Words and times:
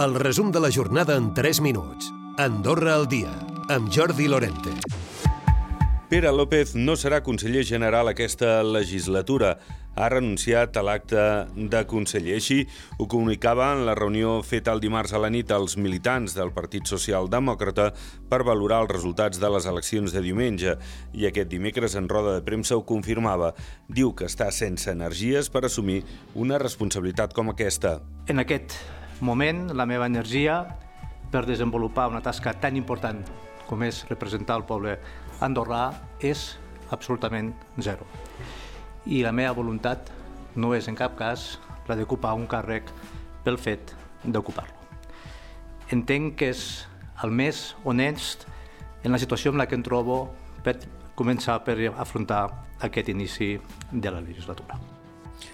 El 0.00 0.14
resum 0.14 0.50
de 0.50 0.58
la 0.58 0.70
jornada 0.72 1.16
en 1.16 1.34
3 1.34 1.60
minuts. 1.60 2.12
Andorra 2.38 2.94
al 2.94 3.06
dia, 3.08 3.30
amb 3.68 3.90
Jordi 3.92 4.26
Lorente. 4.26 4.70
Pere 6.08 6.32
López 6.32 6.74
no 6.74 6.94
serà 6.96 7.20
conseller 7.22 7.60
general 7.68 8.08
aquesta 8.08 8.62
legislatura. 8.64 9.58
Ha 9.94 10.08
renunciat 10.08 10.78
a 10.80 10.82
l'acte 10.82 11.24
de 11.56 11.82
conseller. 11.86 12.38
Així 12.40 12.62
ho 12.96 13.04
comunicava 13.04 13.68
en 13.76 13.84
la 13.84 13.94
reunió 13.94 14.38
feta 14.40 14.72
el 14.72 14.80
dimarts 14.80 15.12
a 15.12 15.20
la 15.20 15.28
nit 15.28 15.52
als 15.52 15.76
militants 15.76 16.32
del 16.38 16.54
Partit 16.56 16.88
Socialdemòcrata 16.88 17.90
per 18.32 18.40
valorar 18.48 18.80
els 18.86 18.94
resultats 18.94 19.42
de 19.42 19.52
les 19.52 19.68
eleccions 19.68 20.16
de 20.16 20.24
diumenge. 20.24 20.78
I 21.12 21.28
aquest 21.28 21.52
dimecres 21.52 21.98
en 22.00 22.08
roda 22.08 22.38
de 22.38 22.46
premsa 22.48 22.80
ho 22.80 22.86
confirmava. 22.88 23.52
Diu 23.92 24.16
que 24.16 24.24
està 24.24 24.48
sense 24.50 24.88
energies 24.88 25.52
per 25.52 25.66
assumir 25.68 26.00
una 26.32 26.56
responsabilitat 26.56 27.36
com 27.36 27.52
aquesta. 27.52 27.98
En 28.32 28.40
aquest 28.40 28.80
moment 29.22 29.70
la 29.70 29.86
meva 29.86 30.06
energia 30.10 30.66
per 31.30 31.46
desenvolupar 31.46 32.08
una 32.10 32.20
tasca 32.20 32.52
tan 32.58 32.76
important 32.76 33.22
com 33.68 33.82
és 33.86 34.02
representar 34.10 34.58
el 34.58 34.66
poble 34.68 34.96
andorrà 35.40 35.92
és 36.20 36.58
absolutament 36.92 37.52
zero. 37.80 38.04
I 39.06 39.22
la 39.24 39.32
meva 39.32 39.54
voluntat 39.56 40.10
no 40.58 40.74
és 40.76 40.88
en 40.90 40.98
cap 40.98 41.16
cas 41.18 41.56
la 41.88 41.96
d'ocupar 41.96 42.34
un 42.36 42.48
càrrec 42.50 42.90
pel 43.44 43.58
fet 43.58 43.94
d'ocupar-lo. 44.24 44.76
Entenc 45.94 46.36
que 46.40 46.50
és 46.52 46.64
el 47.22 47.30
més 47.30 47.72
honest 47.84 48.46
en 49.02 49.14
la 49.14 49.20
situació 49.22 49.52
en 49.52 49.62
la 49.62 49.68
que 49.68 49.78
em 49.78 49.86
trobo 49.86 50.24
per 50.66 50.76
començar 51.16 51.60
per 51.64 51.78
afrontar 51.96 52.46
aquest 52.82 53.08
inici 53.12 53.54
de 53.92 54.10
la 54.10 54.20
legislatura. 54.20 54.91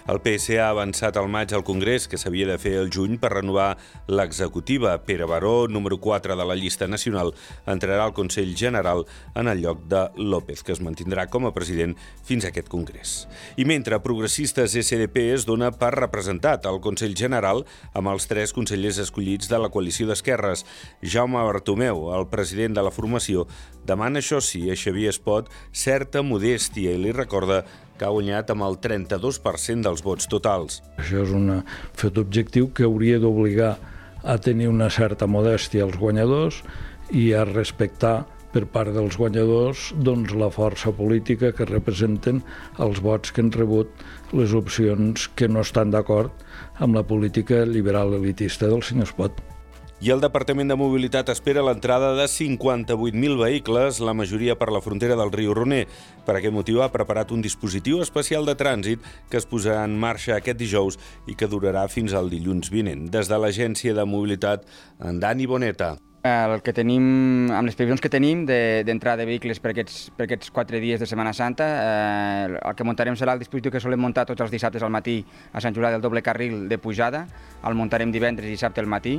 El 0.09 0.19
PSC 0.23 0.57
ha 0.59 0.69
avançat 0.73 1.17
al 1.17 1.29
maig 1.29 1.53
al 1.53 1.63
Congrés, 1.67 2.07
que 2.09 2.17
s'havia 2.17 2.47
de 2.49 2.57
fer 2.61 2.75
el 2.79 2.89
juny 2.93 3.17
per 3.21 3.33
renovar 3.33 3.77
l'executiva. 4.07 4.95
Pere 5.05 5.27
Baró, 5.29 5.67
número 5.67 5.99
4 5.99 6.35
de 6.35 6.45
la 6.45 6.57
llista 6.57 6.87
nacional, 6.87 7.33
entrarà 7.65 8.03
al 8.05 8.13
Consell 8.17 8.55
General 8.57 9.05
en 9.35 9.47
el 9.47 9.61
lloc 9.61 9.83
de 9.89 10.05
López, 10.17 10.63
que 10.63 10.73
es 10.73 10.81
mantindrà 10.81 11.27
com 11.29 11.45
a 11.45 11.53
president 11.53 11.95
fins 12.25 12.45
a 12.45 12.53
aquest 12.53 12.69
Congrés. 12.69 13.27
I 13.57 13.65
mentre 13.69 14.01
Progressistes 14.01 14.77
SDP 14.79 15.29
es 15.35 15.45
dona 15.49 15.71
per 15.71 15.91
representat 15.97 16.65
al 16.65 16.81
Consell 16.81 17.17
General 17.17 17.65
amb 17.93 18.13
els 18.13 18.29
tres 18.29 18.53
consellers 18.55 19.01
escollits 19.05 19.49
de 19.51 19.59
la 19.61 19.69
coalició 19.73 20.09
d'esquerres. 20.09 20.65
Jaume 21.01 21.43
Bartomeu, 21.45 22.09
el 22.17 22.27
president 22.31 22.77
de 22.77 22.85
la 22.85 22.93
formació, 22.93 23.47
demana, 23.85 24.23
això 24.23 24.41
sí, 24.43 24.67
a 24.69 24.77
Xavier 24.77 25.13
Espot 25.13 25.49
certa 25.71 26.23
modèstia 26.25 26.93
i 26.93 27.01
li 27.01 27.13
recorda 27.15 27.63
que 27.99 28.07
ha 28.07 28.15
guanyat 28.15 28.53
amb 28.53 28.63
el 28.65 28.79
32% 28.79 29.85
dels 29.85 30.03
vots 30.05 30.29
totals. 30.31 30.79
Això 30.97 31.25
és 31.25 31.35
un 31.35 31.61
fet 31.99 32.17
objectiu 32.21 32.71
que 32.73 32.87
hauria 32.87 33.19
d'obligar 33.19 33.75
a 34.23 34.37
tenir 34.39 34.71
una 34.71 34.89
certa 34.89 35.27
modèstia 35.27 35.85
als 35.85 35.99
guanyadors 35.99 36.63
i 37.11 37.31
a 37.33 37.45
respectar 37.47 38.23
per 38.53 38.65
part 38.73 38.93
dels 38.95 39.17
guanyadors 39.19 39.89
doncs, 40.07 40.33
la 40.33 40.49
força 40.53 40.91
política 40.95 41.51
que 41.53 41.67
representen 41.69 42.41
els 42.81 43.01
vots 43.05 43.33
que 43.33 43.43
han 43.45 43.53
rebut 43.53 43.91
les 44.33 44.55
opcions 44.57 45.29
que 45.37 45.49
no 45.51 45.61
estan 45.65 45.93
d'acord 45.93 46.33
amb 46.79 46.97
la 46.97 47.05
política 47.05 47.61
liberal 47.69 48.15
elitista 48.17 48.71
del 48.71 48.83
senyor 48.85 49.09
Espot. 49.09 49.58
I 49.99 50.13
el 50.13 50.21
Departament 50.23 50.69
de 50.71 50.77
Mobilitat 50.79 51.27
espera 51.27 51.59
l'entrada 51.59 52.13
de 52.15 52.23
58.000 52.31 53.33
vehicles, 53.35 53.97
la 53.99 54.13
majoria 54.15 54.55
per 54.55 54.69
la 54.71 54.79
frontera 54.79 55.17
del 55.19 55.33
riu 55.33 55.51
Roner. 55.51 55.81
Per 56.23 56.37
aquest 56.39 56.55
motiu 56.55 56.79
ha 56.79 56.87
preparat 56.93 57.33
un 57.35 57.43
dispositiu 57.43 57.99
especial 57.99 58.47
de 58.47 58.55
trànsit 58.55 59.03
que 59.27 59.41
es 59.41 59.49
posarà 59.49 59.83
en 59.83 59.99
marxa 59.99 60.37
aquest 60.37 60.55
dijous 60.55 60.95
i 61.27 61.35
que 61.35 61.51
durarà 61.51 61.89
fins 61.91 62.15
al 62.15 62.31
dilluns 62.31 62.71
vinent. 62.71 63.09
Des 63.11 63.27
de 63.27 63.43
l'Agència 63.43 63.91
de 63.91 64.07
Mobilitat, 64.07 64.63
en 65.03 65.19
Dani 65.19 65.49
Boneta. 65.51 65.97
El 66.23 66.61
que 66.63 66.71
tenim, 66.75 67.51
amb 67.55 67.67
les 67.67 67.75
previsions 67.79 68.01
que 68.03 68.11
tenim 68.11 68.41
d'entrada 68.47 69.19
de, 69.19 69.23
de 69.23 69.29
vehicles 69.33 69.59
per 69.59 69.71
aquests, 69.71 70.09
per 70.15 70.25
aquests 70.29 70.51
quatre 70.51 70.79
dies 70.83 70.99
de 70.99 71.07
Setmana 71.07 71.31
Santa, 71.35 71.67
eh, 71.83 72.57
el 72.59 72.75
que 72.75 72.87
muntarem 72.87 73.15
serà 73.19 73.35
el 73.35 73.43
dispositiu 73.43 73.71
que 73.71 73.79
solem 73.83 74.03
muntar 74.03 74.27
tots 74.27 74.43
els 74.43 74.51
dissabtes 74.51 74.83
al 74.83 74.91
matí 74.91 75.21
a 75.51 75.63
Sant 75.63 75.75
Julià 75.75 75.91
del 75.95 76.03
doble 76.03 76.23
carril 76.23 76.67
de 76.71 76.79
pujada, 76.79 77.25
el 77.63 77.79
muntarem 77.79 78.11
divendres 78.11 78.51
i 78.51 78.57
dissabte 78.57 78.83
al 78.83 78.91
matí, 78.91 79.15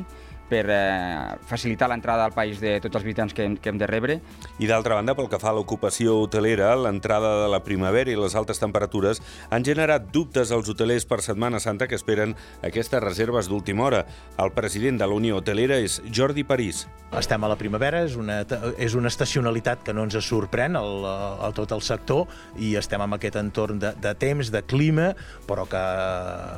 per 0.50 0.64
eh, 0.68 1.38
facilitar 1.48 1.88
l'entrada 1.90 2.26
al 2.26 2.34
país 2.34 2.60
de 2.60 2.76
tots 2.82 2.98
els 2.98 3.06
visitants 3.06 3.34
que 3.34 3.46
hem, 3.46 3.56
que 3.56 3.70
hem 3.70 3.78
de 3.80 3.88
rebre. 3.88 4.18
I 4.58 4.68
d'altra 4.70 4.98
banda, 4.98 5.14
pel 5.16 5.30
que 5.30 5.38
fa 5.40 5.52
a 5.52 5.56
l'ocupació 5.56 6.18
hotelera, 6.24 6.72
l'entrada 6.76 7.36
de 7.44 7.48
la 7.52 7.62
primavera 7.64 8.10
i 8.10 8.18
les 8.18 8.34
altes 8.38 8.60
temperatures 8.60 9.22
han 9.50 9.64
generat 9.66 10.10
dubtes 10.12 10.50
als 10.52 10.68
hotelers 10.68 11.06
per 11.06 11.20
Setmana 11.24 11.60
Santa 11.62 11.86
que 11.88 11.98
esperen 11.98 12.34
aquestes 12.66 13.02
reserves 13.02 13.48
d'última 13.48 13.86
hora. 13.86 14.04
El 14.42 14.52
president 14.56 14.98
de 15.00 15.06
la 15.06 15.16
Unió 15.16 15.38
Hotelera 15.38 15.78
és 15.78 16.00
Jordi 16.10 16.44
París. 16.44 16.86
Estem 17.16 17.42
a 17.44 17.50
la 17.50 17.58
primavera, 17.58 18.02
és 18.06 18.16
una, 18.18 18.40
és 18.78 18.94
una 18.98 19.10
estacionalitat 19.10 19.84
que 19.86 19.94
no 19.94 20.04
ens 20.06 20.18
sorprèn 20.26 20.78
el, 20.78 21.06
a 21.06 21.50
tot 21.56 21.72
el 21.74 21.82
sector 21.82 22.26
i 22.58 22.74
estem 22.78 23.02
en 23.02 23.16
aquest 23.16 23.38
entorn 23.40 23.80
de, 23.82 23.94
de 23.98 24.14
temps, 24.18 24.50
de 24.50 24.62
clima, 24.62 25.12
però 25.46 25.66
que, 25.70 25.86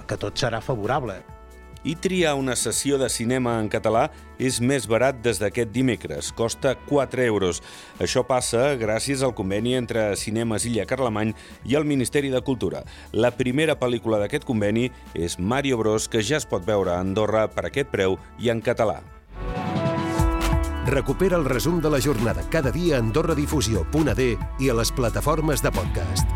que 0.09 0.21
tot 0.21 0.41
serà 0.41 0.61
favorable 0.65 1.21
i 1.85 1.95
triar 1.97 2.35
una 2.35 2.57
sessió 2.57 2.99
de 2.99 3.09
cinema 3.11 3.59
en 3.61 3.69
català 3.73 4.09
és 4.39 4.61
més 4.61 4.87
barat 4.91 5.21
des 5.23 5.39
d'aquest 5.43 5.73
dimecres. 5.75 6.33
Costa 6.33 6.75
4 6.89 7.25
euros. 7.27 7.63
Això 8.01 8.25
passa 8.27 8.75
gràcies 8.81 9.23
al 9.23 9.35
conveni 9.35 9.77
entre 9.79 10.13
Cinemes 10.17 10.67
Illa 10.67 10.87
Carlemany 10.87 11.35
i 11.65 11.77
el 11.79 11.87
Ministeri 11.89 12.31
de 12.31 12.43
Cultura. 12.43 12.85
La 13.13 13.33
primera 13.37 13.79
pel·lícula 13.79 14.21
d'aquest 14.23 14.47
conveni 14.49 14.91
és 15.15 15.39
Mario 15.39 15.79
Bros, 15.79 16.09
que 16.09 16.23
ja 16.23 16.39
es 16.39 16.47
pot 16.47 16.67
veure 16.67 16.95
a 16.95 17.01
Andorra 17.01 17.49
per 17.51 17.67
aquest 17.69 17.91
preu 17.91 18.19
i 18.39 18.51
en 18.51 18.63
català. 18.63 19.03
Recupera 20.87 21.37
el 21.39 21.45
resum 21.47 21.81
de 21.81 21.91
la 21.91 22.01
jornada 22.01 22.43
cada 22.51 22.73
dia 22.73 22.97
a 22.97 23.03
AndorraDifusió.d 23.05 24.31
i 24.59 24.71
a 24.71 24.75
les 24.75 24.91
plataformes 24.91 25.63
de 25.63 25.71
podcast. 25.71 26.27